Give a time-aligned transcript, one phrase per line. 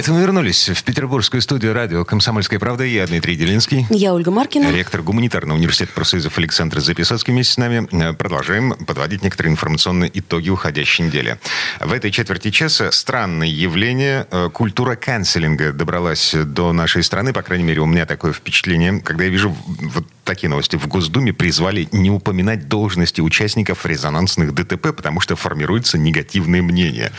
[0.00, 2.84] Это мы вернулись в петербургскую студию радио «Комсомольская правда».
[2.84, 3.86] Я Дмитрий Делинский.
[3.90, 4.72] Я Ольга Маркина.
[4.72, 7.86] Ректор гуманитарного университета профсоюзов Александр Записоцкий вместе с нами.
[7.92, 11.38] Э, продолжаем подводить некоторые информационные итоги уходящей недели.
[11.80, 14.26] В этой четверти часа странное явление.
[14.30, 17.34] Э, культура канцелинга добралась до нашей страны.
[17.34, 20.76] По крайней мере, у меня такое впечатление, когда я вижу вот такие новости.
[20.76, 27.12] В Госдуме призвали не упоминать должности участников резонансных ДТП, потому что формируется негативное мнение.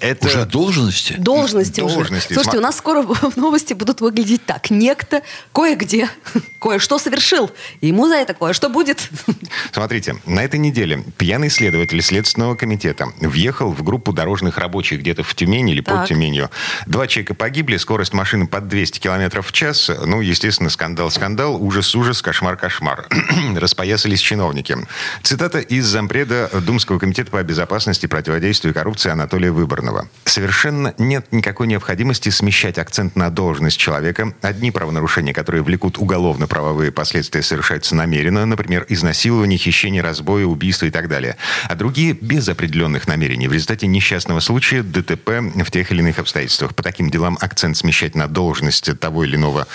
[0.00, 0.26] Это...
[0.26, 1.14] Уже должности?
[1.14, 2.32] Должности, должности.
[2.32, 2.34] уже.
[2.34, 4.70] Слушайте, у нас скоро новости будут выглядеть так.
[4.70, 5.22] Некто
[5.52, 6.08] кое-где
[6.60, 7.50] кое-что совершил.
[7.80, 9.08] И ему за это кое-что будет.
[9.72, 15.34] Смотрите, на этой неделе пьяный следователь Следственного комитета въехал в группу дорожных рабочих где-то в
[15.34, 16.00] Тюмени или так.
[16.00, 16.50] под Тюменью.
[16.86, 19.90] Два человека погибли, скорость машины под 200 км в час.
[20.04, 22.22] Ну, естественно, скандал-скандал, ужас-ужас,
[22.58, 23.06] кошмар-кошмар.
[23.56, 24.76] Распоясались чиновники.
[25.22, 30.08] Цитата из зампреда Думского комитета по безопасности и противодействию коррупции Анатолия Выборного.
[30.24, 34.34] Совершенно нет никакой необходимости смещать акцент на должность человека.
[34.42, 41.08] Одни правонарушения, которые влекут уголовно-правовые последствия, совершаются намеренно, например, изнасилование, хищение, разбой, убийство и так
[41.08, 41.36] далее.
[41.68, 46.74] А другие без определенных намерений в результате несчастного случая, ДТП в тех или иных обстоятельствах.
[46.74, 49.66] По таким делам акцент смещать на должность того или иного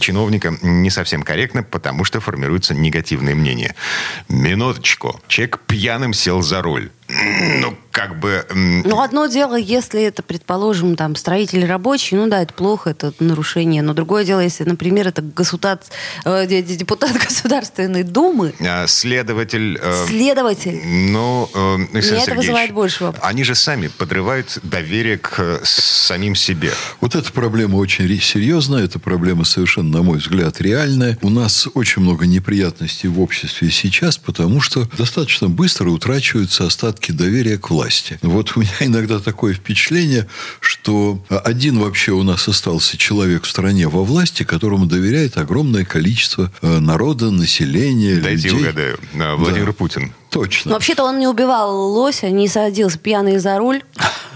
[0.00, 3.74] чиновника не совсем корректно, потому что формируется негативное мнение.
[4.28, 5.20] Минуточку.
[5.28, 6.90] Человек пьяным сел за руль.
[7.08, 8.44] Ну, как бы...
[8.52, 13.80] Ну, одно дело, если это, предположим, там, строитель рабочий, ну да, это плохо, это нарушение.
[13.80, 15.78] Но другое дело, если, например, это государ...
[16.24, 18.54] Э, депутат Государственной Думы.
[18.60, 19.78] А, следователь...
[19.80, 20.80] Э, следователь.
[20.84, 23.26] Ну, э, Меня это вызывает больше вопросов.
[23.28, 26.72] Они же сами подрывают доверие к самим себе.
[27.00, 31.18] Вот эта проблема очень серьезная, эта проблема совершенно, на мой взгляд, реальная.
[31.22, 37.12] У нас очень много неприятностей в обществе сейчас, потому что достаточно быстро утрачиваются остатки остатки
[37.12, 38.18] доверия к власти.
[38.22, 40.26] Вот у меня иногда такое впечатление,
[40.60, 46.50] что один вообще у нас остался человек в стране во власти, которому доверяет огромное количество
[46.62, 48.60] э, народа, населения, Дайте людей.
[48.62, 48.98] угадаю.
[49.12, 49.72] Владимир да.
[49.72, 50.12] Путин.
[50.30, 50.70] Точно.
[50.70, 53.82] Но вообще-то он не убивал лося, не садился пьяный за руль.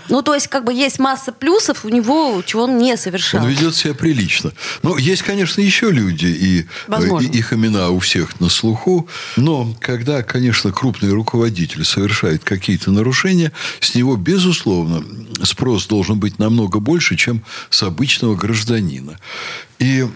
[0.08, 3.42] Ну, то есть, как бы есть масса плюсов у него, чего он не совершал.
[3.42, 4.52] Он ведет себя прилично.
[4.82, 9.08] Но есть, конечно, еще люди, и, и их имена у всех на слуху.
[9.36, 15.04] Но когда, конечно, крупный руководитель совершает какие-то нарушения, с него, безусловно,
[15.44, 19.18] спрос должен быть намного больше, чем с обычного гражданина.
[19.80, 20.06] И,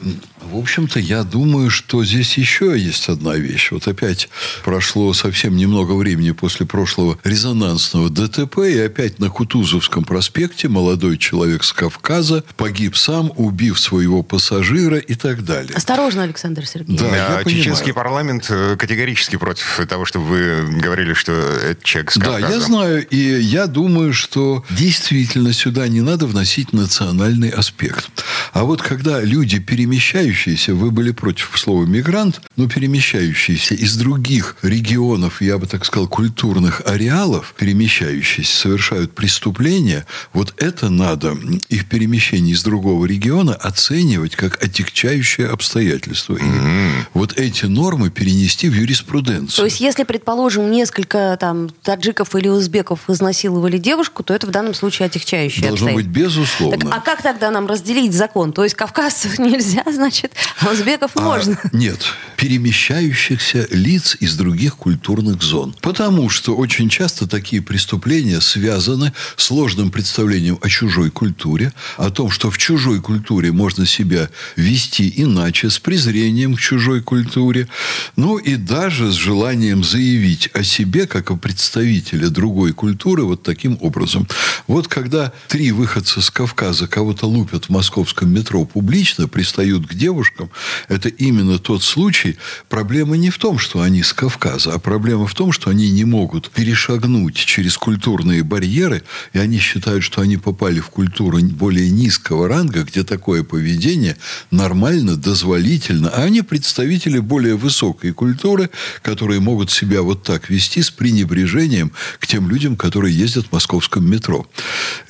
[0.42, 3.70] в общем-то, я думаю, что здесь еще есть одна вещь.
[3.70, 4.28] Вот опять
[4.62, 11.64] прошло совсем немного времени после прошлого резонансного ДТП, и опять на Кутузовском проспекте молодой человек
[11.64, 15.74] с Кавказа погиб сам, убив своего пассажира и так далее.
[15.74, 17.00] Осторожно, Александр Сергеевич.
[17.00, 17.94] Да, я Чеченский понимаю.
[17.94, 22.40] парламент э, категорически против того, чтобы вы говорили, что это человек с Кавказа.
[22.40, 28.10] Да, я знаю, и я думаю, что действительно сюда не надо вносить национальный аспект.
[28.54, 35.42] А вот когда люди перемещающиеся, вы были против слова «мигрант», но перемещающиеся из других регионов,
[35.42, 41.36] я бы так сказал, культурных ареалов, перемещающиеся, совершают преступления, вот это надо,
[41.68, 46.36] их перемещение из другого региона, оценивать как отягчающее обстоятельство.
[46.36, 46.90] И mm-hmm.
[47.14, 49.56] вот эти нормы перенести в юриспруденцию.
[49.56, 54.74] То есть, если, предположим, несколько там таджиков или узбеков изнасиловали девушку, то это в данном
[54.74, 56.78] случае отягчающее Должно быть безусловно.
[56.78, 58.43] Так, а как тогда нам разделить закон?
[58.52, 61.58] То есть, кавказцев нельзя, значит, а узбеков а, можно.
[61.72, 62.00] Нет,
[62.44, 65.74] перемещающихся лиц из других культурных зон.
[65.80, 72.30] Потому что очень часто такие преступления связаны с сложным представлением о чужой культуре, о том,
[72.30, 77.66] что в чужой культуре можно себя вести иначе, с презрением к чужой культуре,
[78.14, 83.78] ну и даже с желанием заявить о себе как о представителе другой культуры вот таким
[83.80, 84.28] образом.
[84.66, 90.50] Вот когда три выходца с Кавказа кого-то лупят в московском метро публично, пристают к девушкам,
[90.88, 92.33] это именно тот случай.
[92.68, 96.04] Проблема не в том, что они с Кавказа, а проблема в том, что они не
[96.04, 99.02] могут перешагнуть через культурные барьеры,
[99.32, 104.16] и они считают, что они попали в культуру более низкого ранга, где такое поведение
[104.50, 108.70] нормально, дозволительно, а они представители более высокой культуры,
[109.02, 114.08] которые могут себя вот так вести с пренебрежением к тем людям, которые ездят в московском
[114.08, 114.46] метро.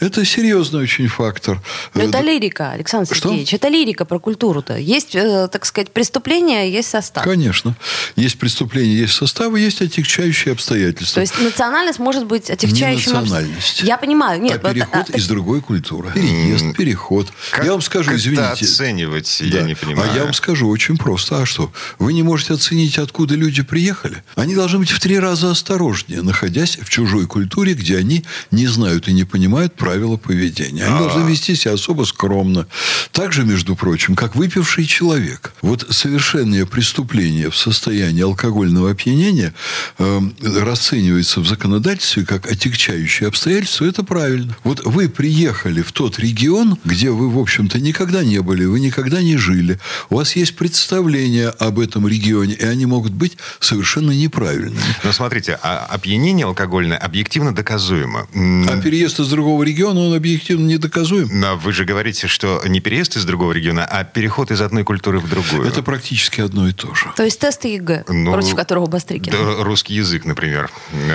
[0.01, 1.63] Это серьезный очень фактор.
[1.95, 3.49] Но это лирика, Александр Сергеевич.
[3.49, 3.57] Что?
[3.57, 4.77] Это лирика про культуру-то.
[4.77, 7.25] Есть, э, так сказать, преступления, есть состав.
[7.25, 7.77] Конечно.
[8.17, 11.15] Есть преступление, есть составы, есть отягчающие обстоятельства.
[11.17, 13.13] То есть национальность может быть отягчающим...
[13.13, 13.83] Не национальность.
[13.83, 14.41] Я понимаю.
[14.41, 16.11] Нет, а переход а, из другой культуры.
[16.15, 17.29] Переезд, переход.
[17.51, 18.43] Как, я вам скажу, как извините.
[18.43, 19.59] оценивать, да.
[19.59, 20.11] я не понимаю.
[20.11, 21.43] А я вам скажу очень просто.
[21.43, 21.73] А что?
[21.99, 24.23] Вы не можете оценить, откуда люди приехали?
[24.35, 29.09] Они должны быть в три раза осторожнее, находясь в чужой культуре, где они не знают
[29.09, 30.85] и не понимают правила поведения.
[30.85, 31.03] Они А-а-а.
[31.09, 32.67] должны вести себя особо скромно.
[33.13, 35.53] Также, между прочим, как выпивший человек.
[35.63, 37.04] Вот совершенное преступление
[37.51, 39.55] в состоянии алкогольного опьянения
[39.99, 43.85] э, расценивается в законодательстве как отягчающее обстоятельство.
[43.85, 44.57] Это правильно.
[44.65, 49.23] Вот вы приехали в тот регион, где вы, в общем-то, никогда не были, вы никогда
[49.23, 49.79] не жили.
[50.11, 54.81] У вас есть представление об этом регионе, и они могут быть совершенно неправильными.
[55.03, 58.27] Но смотрите, а опьянение алкогольное объективно доказуемо.
[58.33, 61.29] А переезд из другого региона, он объективно недоказуем.
[61.31, 65.21] Но вы же говорите, что не переезд из другого региона, а переход из одной культуры
[65.21, 65.67] в другую.
[65.67, 67.13] Это практически одно и то же.
[67.17, 69.33] То есть тест ЕГЭ, ну, против которого Бастрыкин.
[69.33, 70.71] Да, русский язык, например.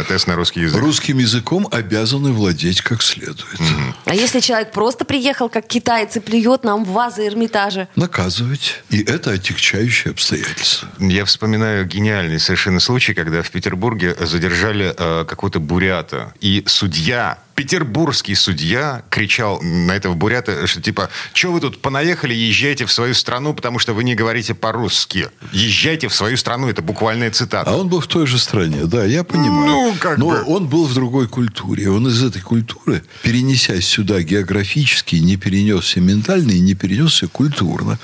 [0.07, 0.81] Тест на русский язык.
[0.81, 3.59] Русским языком обязаны владеть как следует.
[3.59, 3.95] Угу.
[4.05, 7.87] А если человек просто приехал, как китаец, и плюет нам в вазы Эрмитажа?
[7.95, 8.81] Наказывать.
[8.89, 10.87] И это отягчающее обстоятельство.
[10.99, 16.33] Я вспоминаю гениальный совершенно случай, когда в Петербурге задержали э, какого-то бурята.
[16.39, 22.85] И судья петербургский судья кричал на этого бурята, что типа, что вы тут понаехали, езжайте
[22.85, 25.29] в свою страну, потому что вы не говорите по-русски.
[25.59, 27.69] Езжайте в свою страну, это буквальная цитата.
[27.69, 29.67] А он был в той же стране, да, я понимаю.
[29.67, 30.43] Ну, как Но бы.
[30.45, 31.89] он был в другой культуре.
[31.89, 37.99] Он из этой культуры, перенесясь сюда географически, не перенесся ментально и не перенесся культурно.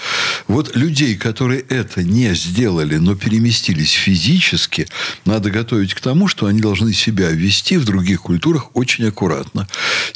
[0.49, 4.87] Вот людей, которые это не сделали, но переместились физически,
[5.23, 9.67] надо готовить к тому, что они должны себя вести в других культурах очень аккуратно.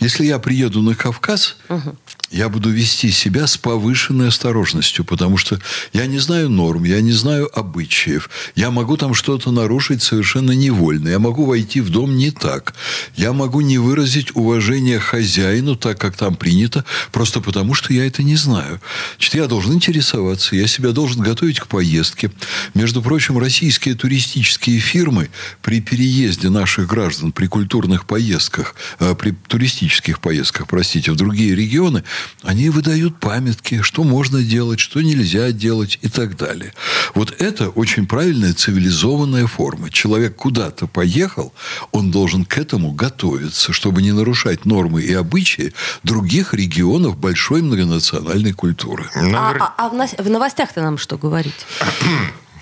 [0.01, 1.95] Если я приеду на Кавказ, угу.
[2.31, 5.60] Я буду вести себя с повышенной осторожностью, потому что
[5.94, 8.30] я не знаю норм, я не знаю обычаев.
[8.56, 11.10] Я могу там что-то нарушить совершенно невольно.
[11.10, 12.76] Я могу войти в дом не так.
[13.16, 18.22] Я могу не выразить уважение хозяину так, как там принято, просто потому что я это
[18.22, 18.80] не знаю.
[19.16, 22.31] Значит, я должен интересоваться, я себя должен готовить к поездке.
[22.76, 25.30] Между прочим, российские туристические фирмы
[25.64, 32.04] при переезде наших граждан, при культурных поездках, э, при туристических поездках, простите, в другие регионы,
[32.44, 36.74] они выдают памятки, что можно делать, что нельзя делать и так далее.
[37.16, 39.89] Вот это очень правильная цивилизованная форма.
[39.89, 41.54] Человек куда-то поехал,
[41.92, 45.74] он должен к этому готовиться, чтобы не нарушать нормы и обычаи
[46.04, 49.10] других регионов большой многонациональной культуры.
[49.16, 51.66] А, а, а в новостях-то нам что говорить?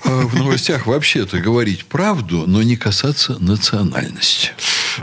[0.04, 4.52] А в новостях вообще-то говорить правду, но не касаться национальности.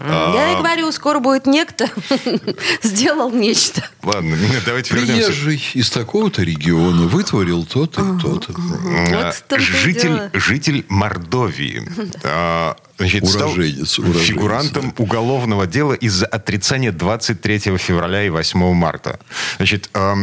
[0.04, 1.88] Я и говорю, скоро будет некто.
[2.82, 3.82] Сделал нечто.
[4.02, 4.36] Ладно,
[4.66, 5.26] давайте вернемся.
[5.26, 9.58] Приезжий из такого-то региона вытворил то-то и то-то.
[9.58, 11.88] Житель, житель Мордовии.
[12.22, 15.02] А, значит, уроженец, стал уроженец, фигурантом да.
[15.02, 19.18] уголовного дела из-за отрицания 23 февраля и 8 марта.
[19.56, 20.14] Значит, э,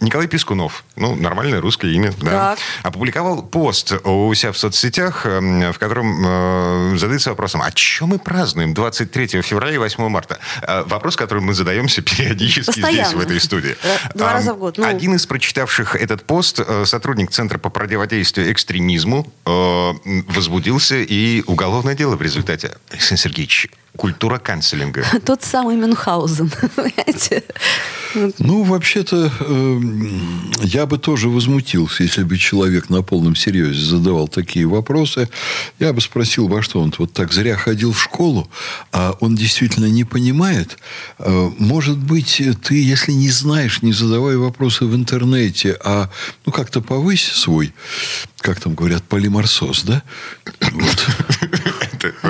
[0.00, 6.24] Николай Пискунов, ну, нормальное русское имя, да, опубликовал пост у себя в соцсетях, в котором
[6.26, 10.38] э, задается вопросом, а что мы празднуем 23 февраля и 8 марта?
[10.62, 13.08] Э, вопрос, который мы задаемся периодически Постоянно.
[13.08, 13.76] здесь, в этой студии.
[14.14, 14.78] Два раза в год.
[14.78, 14.84] Ну...
[14.84, 19.92] Один из прочитавших этот пост, э, сотрудник Центра по противодействию экстремизму, э,
[20.28, 23.68] возбудился и уголовное дело дело в результате, Александр Сергеевич?
[23.96, 25.04] Культура канцелинга.
[25.24, 27.42] Тот самый Мюнхгаузен, понимаете?
[28.38, 29.80] Ну, вообще-то, э,
[30.62, 35.28] я бы тоже возмутился, если бы человек на полном серьезе задавал такие вопросы.
[35.78, 38.48] Я бы спросил, во что он вот так зря ходил в школу,
[38.92, 40.78] а он действительно не понимает.
[41.18, 46.10] Э, может быть, ты, если не знаешь, не задавай вопросы в интернете, а
[46.44, 47.72] ну как-то повысь свой,
[48.38, 50.02] как там говорят, полиморсоз, да?
[50.60, 51.06] Вот.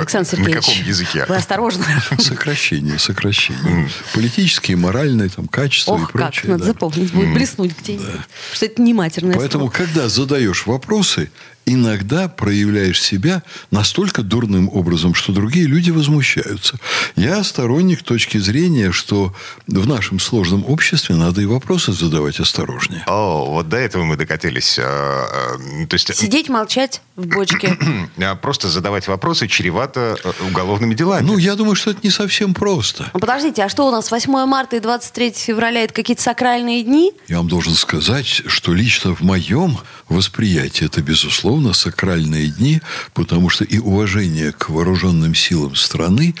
[0.07, 1.25] Александр Сергеевич, на каком языке?
[1.27, 1.85] Вы осторожно.
[2.19, 3.89] Сокращение, сокращение.
[4.13, 6.41] Политические, моральные там, качества Ох, и прочее.
[6.41, 6.67] как, надо да.
[6.67, 8.05] запомнить, будет блеснуть где-нибудь.
[8.05, 8.25] Да.
[8.53, 9.73] Что это не матерное Поэтому, слово.
[9.73, 11.29] когда задаешь вопросы,
[11.67, 16.77] иногда проявляешь себя настолько дурным образом, что другие люди возмущаются.
[17.15, 19.35] Я сторонник точки зрения, что
[19.67, 23.03] в нашем сложном обществе надо и вопросы задавать осторожнее.
[23.05, 24.79] О, вот до этого мы докатились.
[24.79, 26.15] А, а, то есть...
[26.15, 27.77] Сидеть, молчать в бочке.
[28.41, 31.25] Просто задавать вопросы чревато э, уголовными делами.
[31.25, 33.09] Ну, я думаю, что это не совсем просто.
[33.13, 37.13] Ну, подождите, а что у нас 8 марта и 23 февраля это какие-то сакральные дни?
[37.27, 39.77] Я вам должен сказать, что лично в моем
[40.09, 42.81] восприятии это, безусловно, безусловно, сакральные дни,
[43.13, 46.35] потому что и уважение к вооруженным силам страны,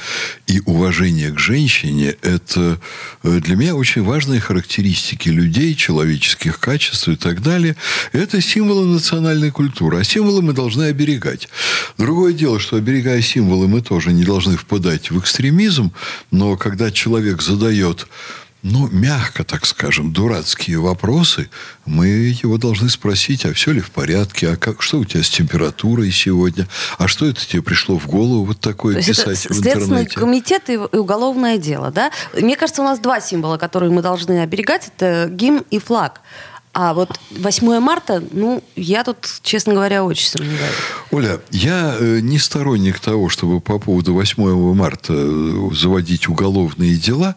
[0.47, 2.79] и уважение к женщине– это
[3.23, 7.75] э, для меня очень важные характеристики людей, человеческих качеств и так далее.
[8.11, 9.99] Это символы национальной культуры.
[9.99, 11.47] А символы мы должны оберегать.
[11.97, 15.91] Другое дело, что оберегая символы, мы тоже не должны впадать в экстремизм,
[16.31, 18.07] но когда человек задает
[18.63, 21.49] ну, мягко, так скажем, дурацкие вопросы,
[21.85, 25.29] мы его должны спросить, а все ли в порядке, а как, что у тебя с
[25.29, 29.57] температурой сегодня, а что это тебе пришло в голову вот такое То писать это в
[29.57, 29.61] интернете?
[29.61, 32.11] Следственный комитет и уголовное дело, да?
[32.33, 36.21] Мне кажется, у нас два символа, которые мы должны оберегать, это гимн и флаг.
[36.79, 40.75] А вот 8 марта, ну, я тут, честно говоря, очень сомневаюсь.
[41.09, 47.35] Оля, я э, не сторонник того, чтобы по поводу 8 марта э, заводить уголовные дела,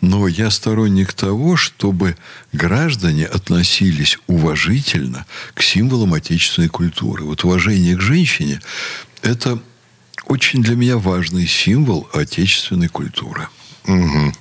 [0.00, 2.16] но я сторонник того, чтобы
[2.52, 7.24] граждане относились уважительно к символам отечественной культуры.
[7.24, 8.60] Вот уважение к женщине–
[9.22, 9.58] это
[10.26, 13.48] очень для меня важный символ отечественной культуры.
[13.88, 14.32] Угу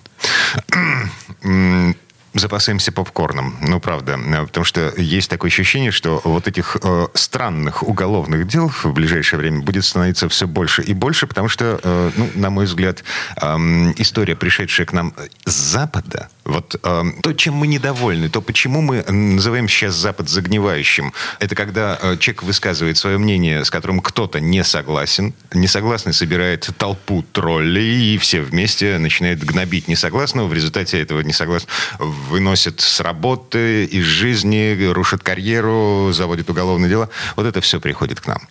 [2.35, 3.55] запасаемся попкорном.
[3.61, 4.19] Ну, правда.
[4.45, 9.61] Потому что есть такое ощущение, что вот этих э, странных уголовных дел в ближайшее время
[9.61, 13.03] будет становиться все больше и больше, потому что, э, ну, на мой взгляд,
[13.41, 13.57] э,
[13.97, 15.13] история, пришедшая к нам
[15.45, 21.11] с Запада, вот э, то, чем мы недовольны, то, почему мы называем сейчас Запад загнивающим,
[21.39, 27.23] это когда э, человек высказывает свое мнение, с которым кто-то не согласен, несогласный собирает толпу
[27.31, 34.05] троллей, и все вместе начинают гнобить несогласного, в результате этого несогласного выносят с работы, из
[34.05, 37.09] жизни, рушат карьеру, заводят уголовное дело.
[37.35, 38.41] Вот это все приходит к нам.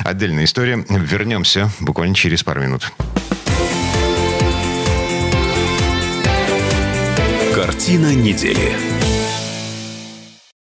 [0.00, 0.84] Отдельная история.
[0.88, 2.92] Вернемся буквально через пару минут.
[7.80, 8.99] Картина недели.